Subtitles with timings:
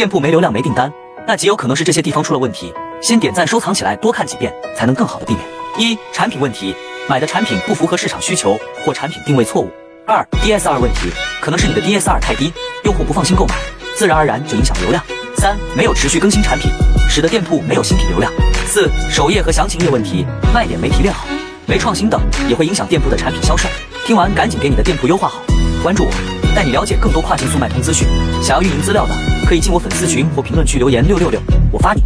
[0.00, 0.90] 店铺没流量没订单，
[1.26, 2.72] 那极有可能是这些地方出了问题。
[3.02, 5.44] 先点赞收藏起来，多看几遍，才能更好的避免。
[5.76, 6.74] 一、产品问题，
[7.06, 9.70] 买的产品不符合市场需求或产品定位错误。
[10.06, 11.10] 二、DSR 问题，
[11.42, 12.50] 可能是你的 DSR 太低，
[12.84, 13.54] 用户不放心购买，
[13.94, 15.04] 自然而然就影响流量。
[15.36, 16.70] 三、没有持续更新产品，
[17.06, 18.32] 使得店铺没有新品流量。
[18.64, 20.24] 四、首页和详情页问题，
[20.54, 21.26] 卖点没提炼好，
[21.66, 23.68] 没创新等，也会影响店铺的产品销售。
[24.06, 25.42] 听完赶紧给你的店铺优化好，
[25.82, 26.10] 关注我，
[26.54, 28.06] 带你了解更多跨境速卖通资讯。
[28.42, 29.14] 想要运营资料的，
[29.46, 31.40] 可以进我粉丝群或评论区留言六六六，
[31.72, 32.02] 我发你。